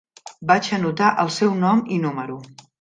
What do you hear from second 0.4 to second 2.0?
Vaig anotar el seu nom